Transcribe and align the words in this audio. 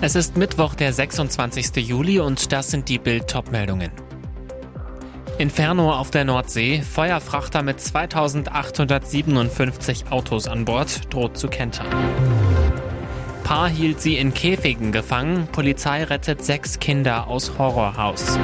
Es 0.00 0.14
ist 0.14 0.36
Mittwoch, 0.36 0.76
der 0.76 0.92
26. 0.92 1.88
Juli 1.88 2.20
und 2.20 2.52
das 2.52 2.70
sind 2.70 2.88
die 2.88 3.00
Bild-Top-Meldungen. 3.00 3.90
Inferno 5.38 5.92
auf 5.92 6.12
der 6.12 6.24
Nordsee, 6.24 6.82
Feuerfrachter 6.82 7.64
mit 7.64 7.80
2857 7.80 10.04
Autos 10.10 10.46
an 10.46 10.64
Bord, 10.64 11.12
droht 11.12 11.36
zu 11.36 11.48
kentern. 11.48 11.88
Paar 13.42 13.68
hielt 13.68 14.00
sie 14.00 14.18
in 14.18 14.32
Käfigen 14.32 14.92
gefangen, 14.92 15.48
Polizei 15.50 16.04
rettet 16.04 16.44
sechs 16.44 16.78
Kinder 16.78 17.26
aus 17.26 17.58
Horrorhaus. 17.58 18.38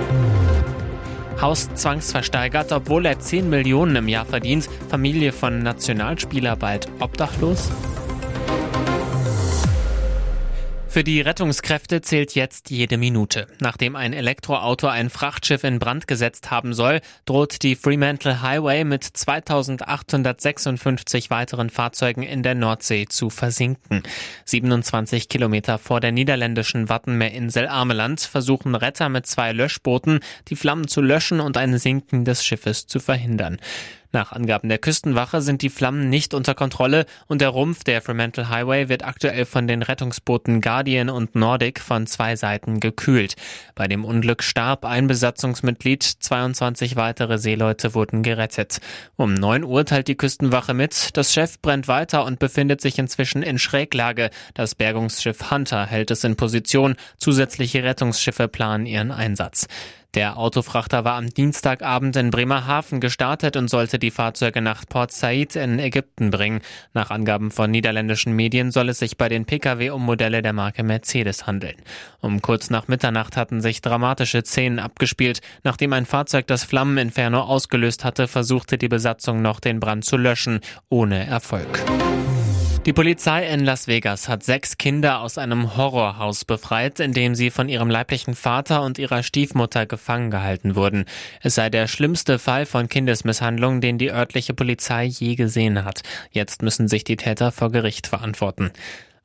Haus 1.40 1.72
zwangsversteigert, 1.72 2.72
obwohl 2.72 3.06
er 3.06 3.20
10 3.20 3.48
Millionen 3.48 3.94
im 3.94 4.08
Jahr 4.08 4.26
verdient, 4.26 4.68
Familie 4.88 5.30
von 5.30 5.60
Nationalspieler 5.60 6.56
bald 6.56 6.88
obdachlos? 6.98 7.70
Für 10.94 11.02
die 11.02 11.20
Rettungskräfte 11.20 12.00
zählt 12.02 12.36
jetzt 12.36 12.70
jede 12.70 12.98
Minute. 12.98 13.48
Nachdem 13.58 13.96
ein 13.96 14.12
Elektroauto 14.12 14.86
ein 14.86 15.10
Frachtschiff 15.10 15.64
in 15.64 15.80
Brand 15.80 16.06
gesetzt 16.06 16.52
haben 16.52 16.72
soll, 16.72 17.00
droht 17.24 17.64
die 17.64 17.74
Fremantle 17.74 18.42
Highway 18.42 18.84
mit 18.84 19.02
2856 19.02 21.30
weiteren 21.30 21.70
Fahrzeugen 21.70 22.22
in 22.22 22.44
der 22.44 22.54
Nordsee 22.54 23.06
zu 23.06 23.28
versinken. 23.28 24.04
27 24.44 25.28
Kilometer 25.28 25.78
vor 25.78 25.98
der 25.98 26.12
niederländischen 26.12 26.88
Wattenmeerinsel 26.88 27.66
Ameland 27.66 28.20
versuchen 28.20 28.76
Retter 28.76 29.08
mit 29.08 29.26
zwei 29.26 29.50
Löschbooten, 29.50 30.20
die 30.46 30.54
Flammen 30.54 30.86
zu 30.86 31.00
löschen 31.00 31.40
und 31.40 31.56
ein 31.56 31.76
Sinken 31.76 32.24
des 32.24 32.44
Schiffes 32.44 32.86
zu 32.86 33.00
verhindern. 33.00 33.58
Nach 34.14 34.30
Angaben 34.30 34.68
der 34.68 34.78
Küstenwache 34.78 35.42
sind 35.42 35.60
die 35.60 35.68
Flammen 35.68 36.08
nicht 36.08 36.34
unter 36.34 36.54
Kontrolle 36.54 37.04
und 37.26 37.40
der 37.40 37.48
Rumpf 37.48 37.82
der 37.82 38.00
Fremantle 38.00 38.48
Highway 38.48 38.88
wird 38.88 39.04
aktuell 39.04 39.44
von 39.44 39.66
den 39.66 39.82
Rettungsbooten 39.82 40.60
Guardian 40.60 41.10
und 41.10 41.34
Nordic 41.34 41.80
von 41.80 42.06
zwei 42.06 42.36
Seiten 42.36 42.78
gekühlt. 42.78 43.34
Bei 43.74 43.88
dem 43.88 44.04
Unglück 44.04 44.44
starb 44.44 44.84
ein 44.84 45.08
Besatzungsmitglied, 45.08 46.04
22 46.04 46.94
weitere 46.94 47.38
Seeleute 47.38 47.96
wurden 47.96 48.22
gerettet. 48.22 48.78
Um 49.16 49.34
9 49.34 49.64
Uhr 49.64 49.84
teilt 49.84 50.06
die 50.06 50.16
Küstenwache 50.16 50.74
mit, 50.74 51.16
das 51.16 51.32
Schiff 51.32 51.60
brennt 51.60 51.88
weiter 51.88 52.24
und 52.24 52.38
befindet 52.38 52.80
sich 52.80 53.00
inzwischen 53.00 53.42
in 53.42 53.58
Schräglage. 53.58 54.30
Das 54.54 54.76
Bergungsschiff 54.76 55.50
Hunter 55.50 55.86
hält 55.86 56.12
es 56.12 56.22
in 56.22 56.36
Position, 56.36 56.94
zusätzliche 57.18 57.82
Rettungsschiffe 57.82 58.46
planen 58.46 58.86
ihren 58.86 59.10
Einsatz. 59.10 59.66
Der 60.14 60.38
Autofrachter 60.38 61.04
war 61.04 61.16
am 61.16 61.28
Dienstagabend 61.28 62.14
in 62.14 62.30
Bremerhaven 62.30 63.00
gestartet 63.00 63.56
und 63.56 63.68
sollte 63.68 63.98
die 63.98 64.12
Fahrzeuge 64.12 64.60
nach 64.60 64.84
Port 64.88 65.10
Said 65.10 65.56
in 65.56 65.80
Ägypten 65.80 66.30
bringen. 66.30 66.60
Nach 66.92 67.10
Angaben 67.10 67.50
von 67.50 67.72
niederländischen 67.72 68.32
Medien 68.32 68.70
soll 68.70 68.90
es 68.90 69.00
sich 69.00 69.16
bei 69.18 69.28
den 69.28 69.44
Pkw 69.44 69.90
um 69.90 70.04
Modelle 70.04 70.40
der 70.40 70.52
Marke 70.52 70.84
Mercedes 70.84 71.48
handeln. 71.48 71.74
Um 72.20 72.42
kurz 72.42 72.70
nach 72.70 72.86
Mitternacht 72.86 73.36
hatten 73.36 73.60
sich 73.60 73.82
dramatische 73.82 74.42
Szenen 74.44 74.78
abgespielt. 74.78 75.40
Nachdem 75.64 75.92
ein 75.92 76.06
Fahrzeug 76.06 76.46
das 76.46 76.62
Flammeninferno 76.62 77.40
ausgelöst 77.40 78.04
hatte, 78.04 78.28
versuchte 78.28 78.78
die 78.78 78.88
Besatzung 78.88 79.42
noch 79.42 79.58
den 79.58 79.80
Brand 79.80 80.04
zu 80.04 80.16
löschen, 80.16 80.60
ohne 80.90 81.26
Erfolg. 81.26 81.82
Die 82.86 82.92
Polizei 82.92 83.48
in 83.48 83.64
Las 83.64 83.88
Vegas 83.88 84.28
hat 84.28 84.42
sechs 84.42 84.76
Kinder 84.76 85.20
aus 85.20 85.38
einem 85.38 85.74
Horrorhaus 85.74 86.44
befreit, 86.44 87.00
in 87.00 87.14
dem 87.14 87.34
sie 87.34 87.48
von 87.48 87.70
ihrem 87.70 87.88
leiblichen 87.88 88.34
Vater 88.34 88.82
und 88.82 88.98
ihrer 88.98 89.22
Stiefmutter 89.22 89.86
gefangen 89.86 90.30
gehalten 90.30 90.76
wurden. 90.76 91.06
Es 91.40 91.54
sei 91.54 91.70
der 91.70 91.86
schlimmste 91.86 92.38
Fall 92.38 92.66
von 92.66 92.90
Kindesmisshandlung, 92.90 93.80
den 93.80 93.96
die 93.96 94.10
örtliche 94.10 94.52
Polizei 94.52 95.04
je 95.04 95.34
gesehen 95.34 95.82
hat. 95.82 96.02
Jetzt 96.30 96.60
müssen 96.60 96.86
sich 96.86 97.04
die 97.04 97.16
Täter 97.16 97.52
vor 97.52 97.72
Gericht 97.72 98.06
verantworten. 98.06 98.70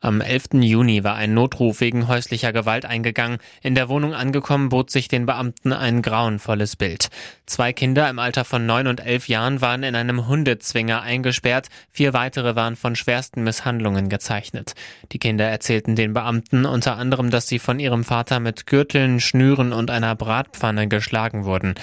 Am 0.02 0.22
11. 0.22 0.62
Juni 0.62 1.04
war 1.04 1.16
ein 1.16 1.34
Notruf 1.34 1.82
wegen 1.82 2.08
häuslicher 2.08 2.54
Gewalt 2.54 2.86
eingegangen. 2.86 3.40
In 3.62 3.76
der 3.76 3.90
Wohnung 3.90 4.14
angekommen 4.14 4.70
bot 4.70 4.90
sich 4.92 5.10
den 5.10 5.26
Beamten 5.26 5.74
ein 5.74 6.02
grauenvolles 6.02 6.78
Bild. 6.78 7.10
Zwei 7.46 7.74
Kinder 7.74 8.09
im 8.09 8.18
Alter 8.18 8.46
von 8.46 8.66
neun 8.66 8.88
und 8.88 9.02
elf 9.06 9.28
Jahren 9.28 9.59
waren 9.59 9.84
in 9.84 9.96
einem 9.96 10.26
Hundezwinger 10.26 11.02
eingesperrt. 11.02 11.68
Vier 11.92 12.14
weitere 12.14 12.56
waren 12.56 12.78
von 12.78 12.96
schwersten 12.96 13.44
Misshandlungen 13.44 14.08
gezeichnet. 14.08 14.74
Die 15.12 15.20
Kinder 15.20 15.50
erzählten 15.50 15.98
den 15.98 16.14
Beamten 16.14 16.66
unter 16.66 16.96
anderem, 16.96 17.30
dass 17.30 17.50
sie 17.50 17.59
von 17.59 17.78
ihrem 17.78 18.06
Vater 18.06 18.40
mit 18.40 18.68
Gürteln, 18.68 19.20
Schnüren 19.20 19.74
und 19.74 19.92
einer 19.92 20.16
Bratpfanne 20.16 20.88
geschlagen 20.88 21.44
wurden. 21.44 21.76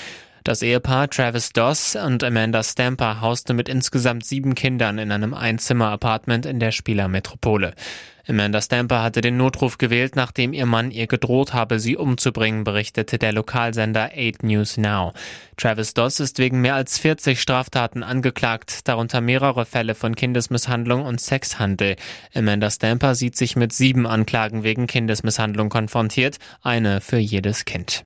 Das 0.46 0.62
Ehepaar 0.62 1.10
Travis 1.10 1.52
Doss 1.52 1.96
und 1.96 2.22
Amanda 2.22 2.62
Stamper 2.62 3.20
hauste 3.20 3.52
mit 3.52 3.68
insgesamt 3.68 4.24
sieben 4.24 4.54
Kindern 4.54 4.96
in 4.98 5.10
einem 5.10 5.34
Einzimmer-Apartment 5.34 6.46
in 6.46 6.60
der 6.60 6.70
Spielermetropole. 6.70 7.74
Amanda 8.28 8.62
Stamper 8.62 9.02
hatte 9.02 9.22
den 9.22 9.36
Notruf 9.36 9.76
gewählt, 9.76 10.14
nachdem 10.14 10.52
ihr 10.52 10.66
Mann 10.66 10.92
ihr 10.92 11.08
gedroht 11.08 11.52
habe, 11.52 11.80
sie 11.80 11.96
umzubringen, 11.96 12.62
berichtete 12.62 13.18
der 13.18 13.32
Lokalsender 13.32 14.12
8 14.16 14.44
News 14.44 14.76
Now. 14.76 15.14
Travis 15.56 15.94
Doss 15.94 16.20
ist 16.20 16.38
wegen 16.38 16.60
mehr 16.60 16.76
als 16.76 16.96
40 16.96 17.40
Straftaten 17.40 18.04
angeklagt, 18.04 18.86
darunter 18.86 19.20
mehrere 19.20 19.66
Fälle 19.66 19.96
von 19.96 20.14
Kindesmisshandlung 20.14 21.04
und 21.04 21.20
Sexhandel. 21.20 21.96
Amanda 22.32 22.70
Stamper 22.70 23.16
sieht 23.16 23.36
sich 23.36 23.56
mit 23.56 23.72
sieben 23.72 24.06
Anklagen 24.06 24.62
wegen 24.62 24.86
Kindesmisshandlung 24.86 25.70
konfrontiert, 25.70 26.38
eine 26.62 27.00
für 27.00 27.18
jedes 27.18 27.64
Kind. 27.64 28.04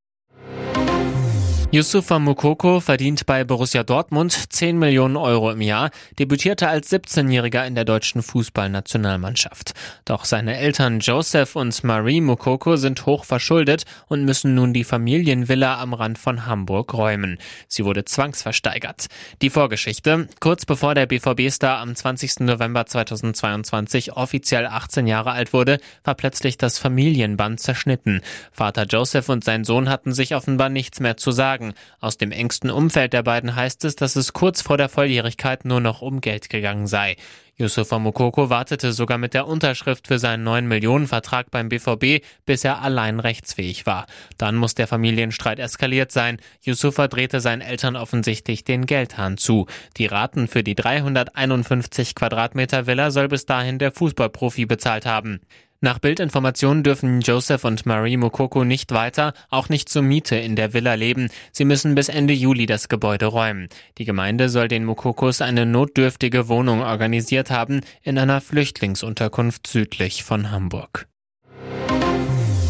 Yusufa 1.73 2.19
Mukoko 2.19 2.81
verdient 2.81 3.27
bei 3.27 3.45
Borussia 3.45 3.85
Dortmund 3.85 4.33
10 4.33 4.77
Millionen 4.77 5.17
Euro 5.17 5.53
im 5.53 5.61
Jahr, 5.61 5.91
debütierte 6.19 6.67
als 6.67 6.91
17-Jähriger 6.91 7.65
in 7.65 7.77
der 7.77 7.85
deutschen 7.85 8.25
Fußballnationalmannschaft. 8.25 9.75
Doch 10.05 10.25
seine 10.25 10.57
Eltern 10.57 10.99
Joseph 10.99 11.55
und 11.55 11.85
Marie 11.85 12.21
Mukoko 12.23 12.75
sind 12.75 13.07
hoch 13.07 13.25
verschuldet 13.25 13.85
und 14.09 14.25
müssen 14.25 14.57
nun 14.57 14.73
die 14.73 14.83
Familienvilla 14.83 15.81
am 15.81 15.95
Rand 15.95 16.19
von 16.19 16.45
Hamburg 16.45 16.93
räumen. 16.93 17.39
Sie 17.69 17.85
wurde 17.85 18.05
zwangsversteigert. 18.05 19.07
Die 19.41 19.51
Vorgeschichte. 19.51 20.27
Kurz 20.41 20.67
bevor 20.67 20.97
der 20.97 21.07
BVB-Star 21.07 21.79
am 21.79 21.95
20. 21.95 22.41
November 22.41 22.85
2022 22.85 24.15
offiziell 24.15 24.67
18 24.67 25.07
Jahre 25.07 25.31
alt 25.31 25.53
wurde, 25.53 25.79
war 26.03 26.17
plötzlich 26.17 26.59
das 26.59 26.79
Familienband 26.79 27.61
zerschnitten. 27.61 28.23
Vater 28.51 28.87
Joseph 28.87 29.29
und 29.29 29.45
sein 29.45 29.63
Sohn 29.63 29.89
hatten 29.89 30.13
sich 30.13 30.35
offenbar 30.35 30.69
nichts 30.69 30.99
mehr 30.99 31.17
zu 31.17 31.31
sagen 31.31 31.60
sagen. 31.61 31.75
Aus 32.01 32.17
dem 32.17 32.33
engsten 32.33 32.71
Umfeld 32.71 33.13
der 33.13 33.23
beiden 33.23 33.55
heißt 33.55 33.85
es, 33.85 33.97
dass 33.97 34.17
es 34.17 34.33
kurz 34.33 34.63
vor 34.63 34.77
der 34.77 34.89
Volljährigkeit 34.89 35.65
nur 35.65 35.81
noch 35.81 36.03
um 36.03 36.21
Geld 36.21 36.49
gegangen 36.49 36.87
sei. 36.87 37.17
Yusufa 37.57 37.99
Mukoko 37.99 38.49
wartete 38.49 38.93
sogar 38.93 39.19
mit 39.19 39.35
der 39.35 39.47
Unterschrift 39.47 40.07
für 40.07 40.19
seinen 40.19 40.45
9 40.45 40.67
Millionen 40.67 41.07
Vertrag 41.07 41.51
beim 41.51 41.69
BVB, 41.69 42.25
bis 42.47 42.65
er 42.65 42.81
allein 42.81 43.21
rechtsfähig 43.21 43.85
war. 43.85 44.07
Dann 44.39 44.57
muss 44.57 44.75
der 44.75 44.87
Familienstreit 44.87 45.59
eskaliert 45.59 46.11
sein. 46.11 46.39
Yusufa 46.63 47.07
drehte 47.07 47.41
seinen 47.41 47.61
Eltern 47.61 47.97
offensichtlich 47.97 48.65
den 48.65 48.87
Geldhahn 48.87 49.37
zu. 49.37 49.67
Die 49.99 50.07
Raten 50.07 50.49
für 50.49 50.63
die 50.63 50.75
351 50.75 52.15
Quadratmeter 52.15 52.87
Villa 52.87 53.11
soll 53.11 53.29
bis 53.29 53.45
dahin 53.45 53.79
der 53.79 53.93
Fußballprofi 53.93 54.65
bezahlt 54.65 55.05
haben. 55.05 55.41
Nach 55.83 55.99
Bildinformationen 55.99 56.83
dürfen 56.83 57.23
Joseph 57.23 57.65
und 57.65 57.87
Marie 57.87 58.19
Mokoko 58.19 58.65
nicht 58.65 58.93
weiter, 58.93 59.33
auch 59.49 59.71
nicht 59.71 59.89
zur 59.89 60.03
Miete 60.03 60.37
in 60.37 60.55
der 60.55 60.75
Villa 60.75 60.93
leben. 60.93 61.31
Sie 61.53 61.65
müssen 61.65 61.95
bis 61.95 62.11
Ende 62.11 62.35
Juli 62.35 62.67
das 62.67 62.91
Gebäude 62.91 63.25
räumen. 63.25 63.69
Die 63.97 64.05
Gemeinde 64.05 64.51
soll 64.51 64.69
den 64.69 64.85
Mokokos 64.85 65.41
eine 65.41 65.65
notdürftige 65.65 66.49
Wohnung 66.49 66.83
organisiert 66.83 67.51
haben 67.51 67.81
in 68.03 68.19
einer 68.19 68.43
Flüchtlingsunterkunft 68.43 69.67
südlich 69.67 70.23
von 70.23 70.51
Hamburg. 70.51 71.10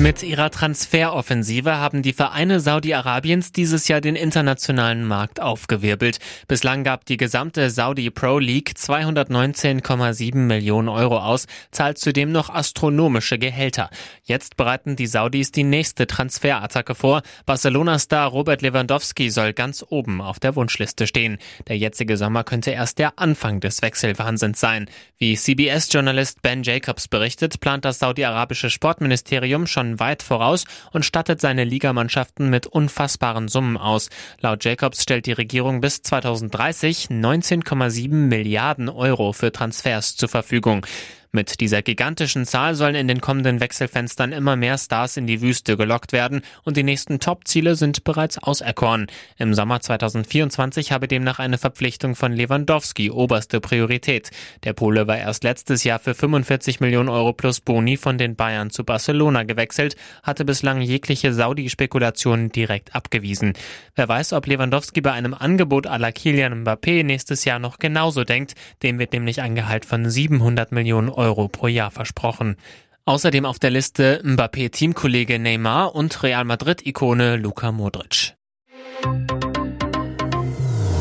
Mit 0.01 0.23
ihrer 0.23 0.51
Transferoffensive 0.51 1.77
haben 1.77 2.01
die 2.01 2.15
Vereine 2.15 2.61
Saudi-Arabiens 2.61 3.53
dieses 3.53 3.87
Jahr 3.87 4.01
den 4.01 4.17
internationalen 4.17 5.07
Markt 5.07 5.43
aufgewirbelt. 5.43 6.21
Bislang 6.49 6.85
gab 6.85 7.05
die 7.05 7.19
gesamte 7.19 7.69
Saudi 7.69 8.09
Pro 8.09 8.39
League 8.39 8.73
219,7 8.75 10.37
Millionen 10.37 10.89
Euro 10.89 11.19
aus, 11.19 11.47
zahlt 11.71 11.99
zudem 11.99 12.33
noch 12.33 12.49
astronomische 12.49 13.39
Gehälter. 13.39 13.91
Jetzt 14.23 14.57
bereiten 14.57 14.97
die 14.97 15.07
Saudis 15.07 15.53
die 15.53 15.65
nächste 15.65 16.07
Transferattacke 16.07 16.95
vor. 16.95 17.21
Barcelona-Star 17.45 18.31
Robert 18.31 18.63
Lewandowski 18.63 19.29
soll 19.29 19.53
ganz 19.53 19.85
oben 19.87 20.23
auf 20.23 20.41
der 20.41 20.57
Wunschliste 20.57 21.07
stehen. 21.07 21.37
Der 21.69 21.77
jetzige 21.77 22.17
Sommer 22.17 22.43
könnte 22.43 22.71
erst 22.71 22.99
der 22.99 23.19
Anfang 23.19 23.61
des 23.61 23.83
Wechselwahnsinns 23.83 24.61
sein. 24.61 24.89
Wie 25.19 25.37
CBS-Journalist 25.37 26.41
Ben 26.41 26.63
Jacobs 26.63 27.07
berichtet, 27.07 27.61
plant 27.61 27.85
das 27.85 27.99
saudi-arabische 27.99 28.71
Sportministerium 28.71 29.67
schon 29.67 29.90
weit 29.99 30.23
voraus 30.23 30.65
und 30.93 31.05
stattet 31.05 31.41
seine 31.41 31.65
Ligamannschaften 31.65 32.51
mit 32.51 32.67
unfassbaren 32.67 33.49
Summen 33.49 33.77
aus. 33.77 34.11
Laut 34.41 34.65
Jacobs 34.65 35.03
stellt 35.03 35.27
die 35.27 35.33
Regierung 35.33 35.81
bis 35.81 36.03
2030 36.03 37.09
19,7 37.09 38.11
Milliarden 38.11 38.89
Euro 38.89 39.33
für 39.33 39.51
Transfers 39.51 40.17
zur 40.17 40.29
Verfügung. 40.29 40.87
Mit 41.33 41.61
dieser 41.61 41.81
gigantischen 41.81 42.45
Zahl 42.45 42.75
sollen 42.75 42.97
in 42.97 43.07
den 43.07 43.21
kommenden 43.21 43.61
Wechselfenstern 43.61 44.33
immer 44.33 44.57
mehr 44.57 44.77
Stars 44.79 45.17
in 45.17 45.29
die 45.29 45.41
Wüste 45.41 45.77
gelockt 45.77 46.13
werden 46.13 46.43
und 46.65 46.77
die 46.77 46.83
nächsten 46.83 47.21
Top-Ziele 47.21 47.77
sind 47.77 48.03
bereits 48.03 48.37
auserkoren. 48.39 49.07
Im 49.39 49.55
Sommer 49.55 49.81
2024 49.81 50.91
habe 50.91 51.07
demnach 51.07 51.39
eine 51.39 51.57
Verpflichtung 51.57 52.17
von 52.17 52.33
Lewandowski 52.33 53.13
oberste 53.13 53.61
Priorität. 53.61 54.33
Der 54.65 54.73
Pole 54.73 55.07
war 55.07 55.19
erst 55.19 55.45
letztes 55.45 55.85
Jahr 55.85 56.01
für 56.01 56.15
45 56.15 56.81
Millionen 56.81 57.09
Euro 57.09 57.33
plus 57.33 57.61
Boni 57.61 57.97
von 57.97 58.19
den 58.19 58.35
Bayern 58.35 58.71
zu 58.71 58.83
Barcelona 58.83 59.45
gewechselt, 59.45 59.95
hatte 60.25 60.45
bislang 60.45 60.81
jegliche 60.81 61.33
Saudi-Spekulationen 61.33 62.51
direkt 62.51 62.97
abgewiesen. 62.97 63.53
Wer 63.95 64.09
weiß, 64.09 64.33
ob 64.33 64.49
Lewandowski 64.49 65.01
bei 65.01 65.13
einem 65.13 65.35
Angebot 65.35 65.87
à 65.87 65.97
la 65.97 66.11
Kylian 66.11 66.65
Mbappé 66.65 67.05
nächstes 67.05 67.45
Jahr 67.45 67.61
noch 67.61 67.79
genauso 67.79 68.25
denkt. 68.25 68.57
Dem 68.83 68.99
wird 68.99 69.13
nämlich 69.13 69.41
ein 69.41 69.55
Gehalt 69.55 69.85
von 69.85 70.11
700 70.11 70.73
Millionen 70.73 71.09
Euro 71.09 71.20
Euro 71.21 71.49
pro 71.49 71.69
Jahr 71.69 71.91
versprochen. 71.91 72.57
Außerdem 73.05 73.45
auf 73.45 73.59
der 73.59 73.71
Liste 73.71 74.21
Mbappé-Teamkollege 74.25 75.39
Neymar 75.39 75.95
und 75.95 76.23
Real 76.23 76.45
Madrid-Ikone 76.45 77.37
Luka 77.37 77.73
Modric. 77.73 78.35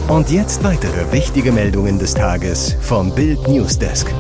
Und 0.10 0.30
jetzt 0.30 0.64
weitere 0.64 1.12
wichtige 1.12 1.52
Meldungen 1.52 2.00
des 2.00 2.14
Tages 2.14 2.76
vom 2.82 3.14
Bild 3.14 3.48
Newsdesk. 3.48 4.14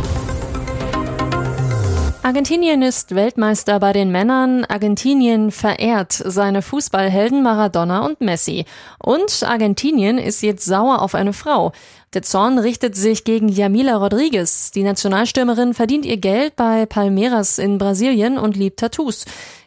Argentinien 2.21 2.83
ist 2.83 3.15
Weltmeister 3.15 3.79
bei 3.79 3.91
den 3.91 4.11
Männern. 4.11 4.63
Argentinien 4.65 5.49
verehrt 5.49 6.11
seine 6.11 6.61
Fußballhelden 6.61 7.41
Maradona 7.41 8.05
und 8.05 8.21
Messi. 8.21 8.65
Und 8.99 9.41
Argentinien 9.43 10.19
ist 10.19 10.43
jetzt 10.43 10.63
sauer 10.65 11.01
auf 11.01 11.15
eine 11.15 11.33
Frau. 11.33 11.71
Der 12.15 12.23
Zorn 12.23 12.57
richtet 12.57 12.95
sich 12.95 13.23
gegen 13.23 13.49
Yamila 13.49 13.95
Rodriguez. 13.97 14.71
Die 14.71 14.81
Nationalstürmerin 14.81 15.75
verdient 15.75 16.07
ihr 16.07 16.17
Geld 16.17 16.55
bei 16.55 16.87
Palmeiras 16.87 17.59
in 17.59 17.77
Brasilien 17.77 18.39
und 18.39 18.57
liebt 18.57 18.79
Tattoos. 18.79 19.25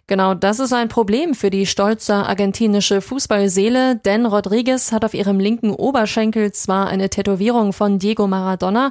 Genau 0.09 0.35
das 0.35 0.59
ist 0.59 0.73
ein 0.73 0.89
Problem 0.89 1.35
für 1.35 1.51
die 1.51 1.67
stolze 1.67 2.15
argentinische 2.15 3.01
Fußballseele, 3.01 3.95
denn 3.95 4.27
Rodriguez 4.27 4.91
hat 4.91 5.05
auf 5.05 5.15
ihrem 5.15 5.39
linken 5.39 5.71
Oberschenkel 5.71 6.51
zwar 6.51 6.89
eine 6.89 7.09
Tätowierung 7.11 7.73
von 7.73 8.01
Diego 8.01 8.27
Maradona, 8.27 8.91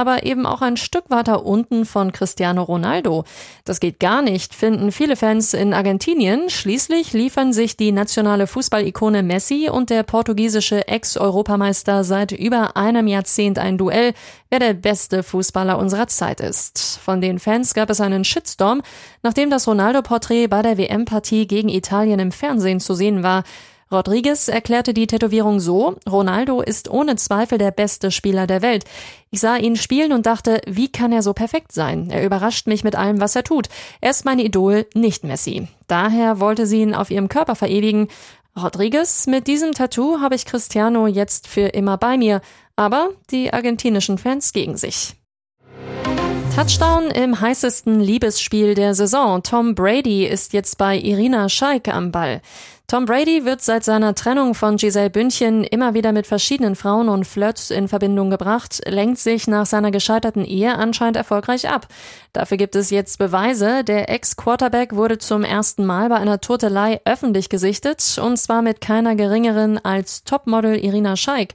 aber 0.00 0.24
eben 0.24 0.46
auch 0.46 0.62
ein 0.62 0.78
Stück 0.78 1.10
weiter 1.10 1.44
unten 1.44 1.84
von 1.84 2.10
Cristiano 2.10 2.62
Ronaldo. 2.62 3.24
Das 3.66 3.80
geht 3.80 4.00
gar 4.00 4.22
nicht, 4.22 4.54
finden 4.54 4.92
viele 4.92 5.14
Fans 5.14 5.52
in 5.52 5.74
Argentinien. 5.74 6.48
Schließlich 6.48 7.12
liefern 7.12 7.52
sich 7.52 7.76
die 7.76 7.92
nationale 7.92 8.46
Fußballikone 8.46 9.22
Messi 9.22 9.68
und 9.70 9.90
der 9.90 10.02
portugiesische 10.02 10.88
Ex-Europameister 10.88 12.02
seit 12.02 12.32
über 12.32 12.78
einem 12.78 13.06
Jahrzehnt 13.08 13.58
ein 13.58 13.76
Duell, 13.76 14.14
wer 14.48 14.58
der 14.58 14.72
beste 14.72 15.22
Fußballer 15.22 15.78
unserer 15.78 16.06
Zeit 16.06 16.40
ist. 16.40 16.98
Von 17.04 17.20
den 17.20 17.38
Fans 17.38 17.74
gab 17.74 17.90
es 17.90 18.00
einen 18.00 18.24
Shitstorm, 18.24 18.80
nachdem 19.22 19.50
das 19.50 19.68
Ronaldo-Porträt 19.68 20.46
bei 20.46 20.62
der 20.62 20.78
WM-Partie 20.78 21.46
gegen 21.46 21.68
Italien 21.68 22.20
im 22.20 22.32
Fernsehen 22.32 22.80
zu 22.80 22.94
sehen 22.94 23.22
war. 23.22 23.44
Rodriguez 23.92 24.46
erklärte 24.46 24.94
die 24.94 25.08
Tätowierung 25.08 25.58
so, 25.58 25.96
Ronaldo 26.08 26.60
ist 26.60 26.88
ohne 26.88 27.16
Zweifel 27.16 27.58
der 27.58 27.72
beste 27.72 28.12
Spieler 28.12 28.46
der 28.46 28.62
Welt. 28.62 28.84
Ich 29.30 29.40
sah 29.40 29.56
ihn 29.56 29.74
spielen 29.74 30.12
und 30.12 30.26
dachte, 30.26 30.60
wie 30.66 30.92
kann 30.92 31.10
er 31.10 31.22
so 31.22 31.32
perfekt 31.32 31.72
sein? 31.72 32.08
Er 32.10 32.24
überrascht 32.24 32.68
mich 32.68 32.84
mit 32.84 32.94
allem, 32.94 33.20
was 33.20 33.34
er 33.34 33.42
tut. 33.42 33.68
Er 34.00 34.10
ist 34.10 34.24
mein 34.24 34.38
Idol, 34.38 34.86
nicht 34.94 35.24
Messi. 35.24 35.66
Daher 35.88 36.38
wollte 36.38 36.66
sie 36.66 36.82
ihn 36.82 36.94
auf 36.94 37.10
ihrem 37.10 37.28
Körper 37.28 37.56
verewigen. 37.56 38.06
Rodriguez, 38.56 39.26
mit 39.26 39.48
diesem 39.48 39.72
Tattoo 39.72 40.20
habe 40.20 40.36
ich 40.36 40.46
Cristiano 40.46 41.08
jetzt 41.08 41.48
für 41.48 41.68
immer 41.68 41.98
bei 41.98 42.16
mir, 42.16 42.42
aber 42.76 43.10
die 43.30 43.52
argentinischen 43.52 44.18
Fans 44.18 44.52
gegen 44.52 44.76
sich. 44.76 45.16
Touchdown 46.54 47.10
im 47.10 47.40
heißesten 47.40 48.00
Liebesspiel 48.00 48.74
der 48.74 48.94
Saison. 48.94 49.42
Tom 49.42 49.74
Brady 49.74 50.26
ist 50.26 50.52
jetzt 50.52 50.78
bei 50.78 50.98
Irina 50.98 51.48
Scheik 51.48 51.88
am 51.88 52.10
Ball. 52.10 52.42
Tom 52.90 53.04
Brady 53.04 53.44
wird 53.44 53.62
seit 53.62 53.84
seiner 53.84 54.16
Trennung 54.16 54.52
von 54.52 54.76
Giselle 54.76 55.10
Bündchen 55.10 55.62
immer 55.62 55.94
wieder 55.94 56.10
mit 56.10 56.26
verschiedenen 56.26 56.74
Frauen 56.74 57.08
und 57.08 57.24
Flirts 57.24 57.70
in 57.70 57.86
Verbindung 57.86 58.30
gebracht, 58.30 58.80
lenkt 58.84 59.18
sich 59.20 59.46
nach 59.46 59.64
seiner 59.64 59.92
gescheiterten 59.92 60.44
Ehe 60.44 60.74
anscheinend 60.74 61.16
erfolgreich 61.16 61.68
ab. 61.68 61.86
Dafür 62.32 62.56
gibt 62.56 62.74
es 62.74 62.90
jetzt 62.90 63.18
Beweise. 63.18 63.84
Der 63.84 64.10
Ex-Quarterback 64.10 64.96
wurde 64.96 65.18
zum 65.18 65.44
ersten 65.44 65.86
Mal 65.86 66.08
bei 66.08 66.16
einer 66.16 66.40
Turtelei 66.40 67.00
öffentlich 67.04 67.48
gesichtet, 67.48 68.18
und 68.20 68.36
zwar 68.38 68.60
mit 68.60 68.80
keiner 68.80 69.14
geringeren 69.14 69.78
als 69.78 70.24
Topmodel 70.24 70.74
Irina 70.74 71.14
Scheik. 71.14 71.54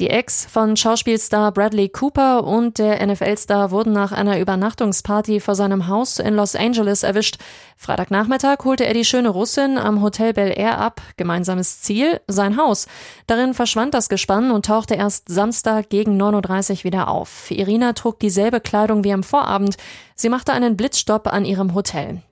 Die 0.00 0.10
Ex 0.10 0.44
von 0.44 0.76
Schauspielstar 0.76 1.52
Bradley 1.52 1.88
Cooper 1.88 2.42
und 2.42 2.78
der 2.78 3.06
NFL-Star 3.06 3.70
wurden 3.70 3.92
nach 3.92 4.10
einer 4.10 4.40
Übernachtungsparty 4.40 5.38
vor 5.38 5.54
seinem 5.54 5.86
Haus 5.86 6.18
in 6.18 6.34
Los 6.34 6.56
Angeles 6.56 7.04
erwischt. 7.04 7.36
Freitagnachmittag 7.76 8.64
holte 8.64 8.86
er 8.86 8.94
die 8.94 9.04
schöne 9.04 9.28
Russin 9.28 9.78
am 9.78 10.02
Hotel 10.02 10.32
Bel 10.32 10.52
Air 10.56 10.73
ab. 10.78 11.00
Gemeinsames 11.16 11.80
Ziel? 11.82 12.20
Sein 12.26 12.56
Haus. 12.56 12.86
Darin 13.26 13.54
verschwand 13.54 13.94
das 13.94 14.08
Gespann 14.08 14.50
und 14.50 14.66
tauchte 14.66 14.94
erst 14.94 15.28
Samstag 15.28 15.88
gegen 15.88 16.20
9.30 16.20 16.70
Uhr 16.70 16.84
wieder 16.84 17.08
auf. 17.08 17.50
Irina 17.50 17.92
trug 17.92 18.18
dieselbe 18.18 18.60
Kleidung 18.60 19.04
wie 19.04 19.12
am 19.12 19.22
Vorabend. 19.22 19.76
Sie 20.14 20.28
machte 20.28 20.52
einen 20.52 20.76
Blitzstopp 20.76 21.26
an 21.26 21.44
ihrem 21.44 21.74
Hotel. 21.74 22.22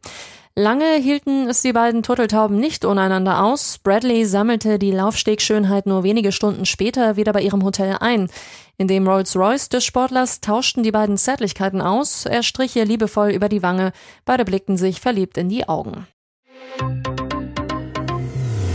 Lange 0.55 0.97
hielten 0.97 1.49
es 1.49 1.63
die 1.63 1.73
beiden 1.73 2.03
Turteltauben 2.03 2.59
nicht 2.59 2.85
untereinander 2.85 3.43
aus. 3.43 3.79
Bradley 3.79 4.27
sammelte 4.27 4.79
die 4.79 4.91
Laufstegschönheit 4.91 5.87
nur 5.87 6.03
wenige 6.03 6.31
Stunden 6.31 6.67
später 6.67 7.17
wieder 7.17 7.33
bei 7.33 7.41
ihrem 7.41 7.65
Hotel 7.65 7.97
ein. 8.01 8.29
In 8.77 8.87
dem 8.87 9.09
Rolls-Royce 9.09 9.71
des 9.71 9.85
Sportlers 9.85 10.43
tauschten 10.43 10.83
die 10.83 10.91
beiden 10.91 11.17
Zärtlichkeiten 11.17 11.81
aus. 11.81 12.27
Er 12.27 12.43
strich 12.43 12.77
ihr 12.77 12.85
liebevoll 12.85 13.31
über 13.31 13.49
die 13.49 13.63
Wange. 13.63 13.93
Beide 14.27 14.45
blickten 14.45 14.77
sich 14.77 15.01
verliebt 15.01 15.39
in 15.39 15.49
die 15.49 15.69
Augen. 15.69 16.07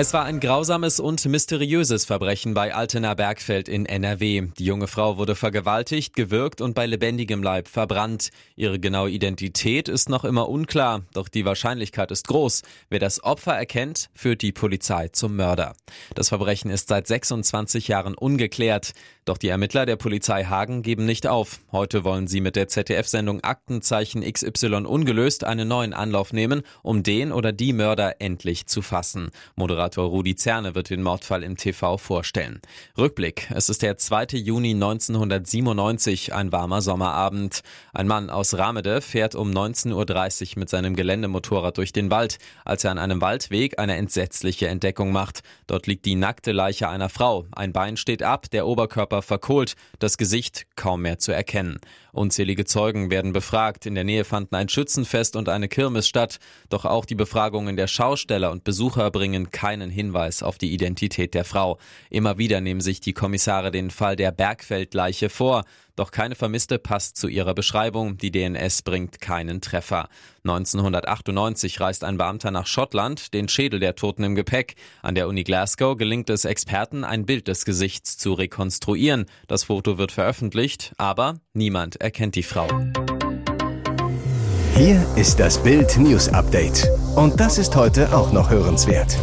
Es 0.00 0.14
war 0.14 0.24
ein 0.24 0.40
grausames 0.40 0.98
und 0.98 1.22
mysteriöses 1.26 2.06
Verbrechen 2.06 2.54
bei 2.54 2.74
Altena 2.74 3.12
Bergfeld 3.12 3.68
in 3.68 3.84
NRW. 3.84 4.48
Die 4.58 4.64
junge 4.64 4.86
Frau 4.86 5.18
wurde 5.18 5.34
vergewaltigt, 5.34 6.16
gewürgt 6.16 6.62
und 6.62 6.72
bei 6.72 6.86
lebendigem 6.86 7.42
Leib 7.42 7.68
verbrannt. 7.68 8.30
Ihre 8.56 8.80
genaue 8.80 9.10
Identität 9.10 9.90
ist 9.90 10.08
noch 10.08 10.24
immer 10.24 10.48
unklar, 10.48 11.02
doch 11.12 11.28
die 11.28 11.44
Wahrscheinlichkeit 11.44 12.10
ist 12.12 12.28
groß. 12.28 12.62
Wer 12.88 12.98
das 12.98 13.22
Opfer 13.22 13.52
erkennt, 13.52 14.08
führt 14.14 14.40
die 14.40 14.52
Polizei 14.52 15.08
zum 15.08 15.36
Mörder. 15.36 15.74
Das 16.14 16.30
Verbrechen 16.30 16.70
ist 16.70 16.88
seit 16.88 17.06
26 17.06 17.88
Jahren 17.88 18.14
ungeklärt. 18.14 18.92
Doch 19.26 19.36
die 19.36 19.48
Ermittler 19.48 19.84
der 19.84 19.96
Polizei 19.96 20.44
Hagen 20.44 20.80
geben 20.80 21.04
nicht 21.04 21.26
auf. 21.26 21.60
Heute 21.72 22.04
wollen 22.04 22.26
sie 22.26 22.40
mit 22.40 22.56
der 22.56 22.68
ZDF-Sendung 22.68 23.44
Aktenzeichen 23.44 24.22
XY 24.22 24.86
ungelöst 24.86 25.44
einen 25.44 25.68
neuen 25.68 25.92
Anlauf 25.92 26.32
nehmen, 26.32 26.62
um 26.82 27.02
den 27.02 27.32
oder 27.32 27.52
die 27.52 27.74
Mörder 27.74 28.22
endlich 28.22 28.66
zu 28.66 28.80
fassen. 28.80 29.30
Moderator 29.56 29.89
Moderator 29.90 30.08
Rudi 30.08 30.36
Zerne 30.36 30.76
wird 30.76 30.90
den 30.90 31.02
Mordfall 31.02 31.42
im 31.42 31.56
TV 31.56 31.98
vorstellen. 31.98 32.60
Rückblick. 32.96 33.50
Es 33.52 33.68
ist 33.68 33.82
der 33.82 33.96
2. 33.96 34.36
Juni 34.36 34.70
1997, 34.70 36.32
ein 36.32 36.52
warmer 36.52 36.80
Sommerabend. 36.80 37.62
Ein 37.92 38.06
Mann 38.06 38.30
aus 38.30 38.56
Ramede 38.56 39.00
fährt 39.00 39.34
um 39.34 39.50
19.30 39.50 40.52
Uhr 40.52 40.60
mit 40.60 40.68
seinem 40.68 40.94
Geländemotorrad 40.94 41.76
durch 41.76 41.92
den 41.92 42.08
Wald, 42.12 42.38
als 42.64 42.84
er 42.84 42.92
an 42.92 42.98
einem 42.98 43.20
Waldweg 43.20 43.80
eine 43.80 43.96
entsetzliche 43.96 44.68
Entdeckung 44.68 45.10
macht. 45.10 45.40
Dort 45.66 45.88
liegt 45.88 46.04
die 46.04 46.14
nackte 46.14 46.52
Leiche 46.52 46.88
einer 46.88 47.08
Frau. 47.08 47.46
Ein 47.50 47.72
Bein 47.72 47.96
steht 47.96 48.22
ab, 48.22 48.48
der 48.50 48.68
Oberkörper 48.68 49.22
verkohlt, 49.22 49.74
das 49.98 50.18
Gesicht 50.18 50.66
kaum 50.76 51.02
mehr 51.02 51.18
zu 51.18 51.32
erkennen. 51.32 51.80
Unzählige 52.12 52.64
Zeugen 52.64 53.10
werden 53.10 53.32
befragt. 53.32 53.86
In 53.86 53.94
der 53.94 54.04
Nähe 54.04 54.24
fanden 54.24 54.54
ein 54.54 54.68
Schützenfest 54.68 55.36
und 55.36 55.48
eine 55.48 55.68
Kirmes 55.68 56.08
statt. 56.08 56.38
Doch 56.68 56.84
auch 56.84 57.04
die 57.04 57.14
Befragungen 57.14 57.76
der 57.76 57.86
Schausteller 57.86 58.50
und 58.50 58.64
Besucher 58.64 59.10
bringen 59.10 59.50
keine 59.50 59.79
keinen 59.80 59.90
Hinweis 59.90 60.42
auf 60.42 60.58
die 60.58 60.72
Identität 60.72 61.32
der 61.32 61.44
Frau. 61.44 61.78
Immer 62.10 62.36
wieder 62.36 62.60
nehmen 62.60 62.82
sich 62.82 63.00
die 63.00 63.14
Kommissare 63.14 63.70
den 63.70 63.90
Fall 63.90 64.14
der 64.14 64.30
Bergfeldleiche 64.30 65.30
vor. 65.30 65.64
Doch 65.96 66.10
keine 66.10 66.34
Vermisste 66.34 66.78
passt 66.78 67.16
zu 67.16 67.28
ihrer 67.28 67.54
Beschreibung. 67.54 68.18
Die 68.18 68.30
DNS 68.30 68.82
bringt 68.82 69.20
keinen 69.20 69.60
Treffer. 69.60 70.08
1998 70.44 71.80
reist 71.80 72.04
ein 72.04 72.18
Beamter 72.18 72.50
nach 72.50 72.66
Schottland, 72.66 73.32
den 73.32 73.48
Schädel 73.48 73.80
der 73.80 73.96
Toten 73.96 74.22
im 74.22 74.34
Gepäck. 74.34 74.76
An 75.02 75.14
der 75.14 75.28
Uni 75.28 75.44
Glasgow 75.44 75.96
gelingt 75.96 76.28
es 76.28 76.44
Experten, 76.44 77.04
ein 77.04 77.24
Bild 77.24 77.48
des 77.48 77.64
Gesichts 77.64 78.18
zu 78.18 78.34
rekonstruieren. 78.34 79.26
Das 79.48 79.64
Foto 79.64 79.96
wird 79.98 80.12
veröffentlicht, 80.12 80.92
aber 80.98 81.40
niemand 81.54 81.96
erkennt 82.00 82.34
die 82.34 82.42
Frau. 82.42 82.68
Hier 84.76 85.06
ist 85.16 85.38
das 85.38 85.62
Bild 85.62 85.98
News 85.98 86.28
Update. 86.30 86.88
Und 87.14 87.38
das 87.38 87.58
ist 87.58 87.76
heute 87.76 88.16
auch 88.16 88.32
noch 88.32 88.48
hörenswert. 88.48 89.18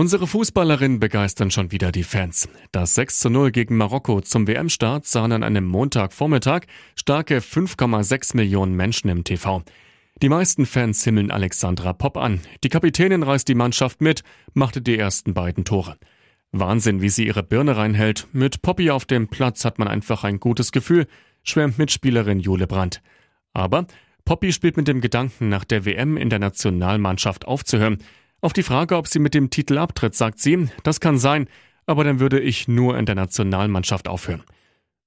Unsere 0.00 0.26
Fußballerinnen 0.26 0.98
begeistern 0.98 1.50
schon 1.50 1.72
wieder 1.72 1.92
die 1.92 2.04
Fans. 2.04 2.48
Das 2.72 2.94
6 2.94 3.20
zu 3.20 3.28
0 3.28 3.50
gegen 3.50 3.76
Marokko 3.76 4.22
zum 4.22 4.48
WM-Start 4.48 5.04
sahen 5.04 5.30
an 5.30 5.42
einem 5.42 5.66
Montagvormittag 5.66 6.62
starke 6.96 7.40
5,6 7.40 8.34
Millionen 8.34 8.74
Menschen 8.74 9.10
im 9.10 9.24
TV. 9.24 9.62
Die 10.22 10.30
meisten 10.30 10.64
Fans 10.64 11.04
himmeln 11.04 11.30
Alexandra 11.30 11.92
Popp 11.92 12.16
an. 12.16 12.40
Die 12.64 12.70
Kapitänin 12.70 13.22
reißt 13.22 13.46
die 13.46 13.54
Mannschaft 13.54 14.00
mit, 14.00 14.22
machte 14.54 14.80
die 14.80 14.96
ersten 14.96 15.34
beiden 15.34 15.66
Tore. 15.66 15.98
Wahnsinn, 16.50 17.02
wie 17.02 17.10
sie 17.10 17.26
ihre 17.26 17.42
Birne 17.42 17.76
reinhält. 17.76 18.26
Mit 18.32 18.62
Poppy 18.62 18.90
auf 18.90 19.04
dem 19.04 19.28
Platz 19.28 19.66
hat 19.66 19.78
man 19.78 19.86
einfach 19.86 20.24
ein 20.24 20.40
gutes 20.40 20.72
Gefühl 20.72 21.08
schwärmt 21.42 21.76
Mitspielerin 21.76 22.40
Jule 22.40 22.66
Brandt. 22.66 23.02
Aber 23.52 23.86
Poppy 24.24 24.52
spielt 24.52 24.78
mit 24.78 24.88
dem 24.88 25.02
Gedanken, 25.02 25.50
nach 25.50 25.64
der 25.64 25.84
WM 25.84 26.16
in 26.16 26.30
der 26.30 26.38
Nationalmannschaft 26.38 27.46
aufzuhören. 27.46 27.98
Auf 28.42 28.52
die 28.52 28.62
Frage, 28.62 28.96
ob 28.96 29.06
sie 29.06 29.18
mit 29.18 29.34
dem 29.34 29.50
Titel 29.50 29.76
abtritt, 29.76 30.14
sagt 30.14 30.38
sie, 30.38 30.68
das 30.82 31.00
kann 31.00 31.18
sein, 31.18 31.48
aber 31.86 32.04
dann 32.04 32.20
würde 32.20 32.40
ich 32.40 32.68
nur 32.68 32.96
in 32.96 33.04
der 33.04 33.14
Nationalmannschaft 33.14 34.08
aufhören. 34.08 34.44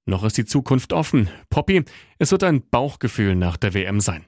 Noch 0.06 0.22
ist 0.22 0.36
die 0.36 0.44
Zukunft 0.44 0.92
offen. 0.92 1.28
Poppy, 1.50 1.84
es 2.18 2.30
wird 2.30 2.44
ein 2.44 2.68
Bauchgefühl 2.68 3.34
nach 3.34 3.56
der 3.56 3.74
WM 3.74 4.00
sein. 4.00 4.24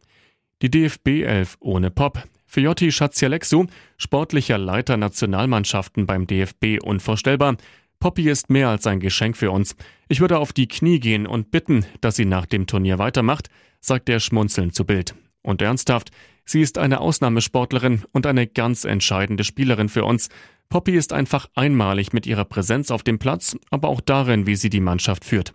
Die 0.62 0.70
DFB 0.70 1.22
11 1.22 1.56
ohne 1.60 1.90
Pop. 1.90 2.22
Für 2.46 2.60
Jotti 2.62 2.90
Schatzialexu, 2.90 3.66
sportlicher 3.98 4.56
Leiter 4.56 4.96
Nationalmannschaften 4.96 6.06
beim 6.06 6.26
DFB, 6.26 6.82
unvorstellbar. 6.82 7.56
Poppy 8.00 8.30
ist 8.30 8.50
mehr 8.50 8.68
als 8.68 8.86
ein 8.86 9.00
Geschenk 9.00 9.36
für 9.36 9.50
uns. 9.50 9.76
Ich 10.08 10.20
würde 10.20 10.38
auf 10.38 10.52
die 10.52 10.68
Knie 10.68 10.98
gehen 10.98 11.26
und 11.26 11.50
bitten, 11.50 11.84
dass 12.00 12.16
sie 12.16 12.24
nach 12.24 12.46
dem 12.46 12.66
Turnier 12.66 12.98
weitermacht, 12.98 13.48
sagt 13.80 14.08
er 14.08 14.20
schmunzelnd 14.20 14.74
zu 14.74 14.84
Bild. 14.84 15.14
Und 15.42 15.60
ernsthaft, 15.60 16.10
sie 16.46 16.62
ist 16.62 16.78
eine 16.78 17.00
Ausnahmesportlerin 17.00 18.04
und 18.12 18.26
eine 18.26 18.46
ganz 18.46 18.84
entscheidende 18.84 19.44
Spielerin 19.44 19.90
für 19.90 20.04
uns. 20.04 20.30
Poppy 20.68 20.96
ist 20.96 21.12
einfach 21.12 21.48
einmalig 21.54 22.12
mit 22.12 22.26
ihrer 22.26 22.44
Präsenz 22.44 22.90
auf 22.90 23.02
dem 23.02 23.18
Platz, 23.18 23.56
aber 23.70 23.88
auch 23.88 24.00
darin, 24.00 24.46
wie 24.46 24.56
sie 24.56 24.70
die 24.70 24.80
Mannschaft 24.80 25.24
führt. 25.24 25.54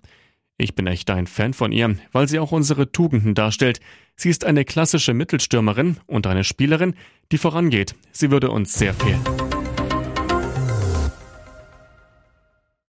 Ich 0.57 0.75
bin 0.75 0.86
echt 0.86 1.10
ein 1.10 1.25
Fan 1.25 1.53
von 1.53 1.71
ihr, 1.71 1.95
weil 2.12 2.27
sie 2.27 2.38
auch 2.38 2.51
unsere 2.51 2.91
Tugenden 2.91 3.33
darstellt. 3.33 3.79
Sie 4.15 4.29
ist 4.29 4.45
eine 4.45 4.63
klassische 4.63 5.15
Mittelstürmerin 5.15 5.98
und 6.05 6.27
eine 6.27 6.43
Spielerin, 6.43 6.93
die 7.31 7.39
vorangeht. 7.39 7.95
Sie 8.12 8.29
würde 8.29 8.51
uns 8.51 8.74
sehr 8.74 8.93
fehlen. 8.93 9.40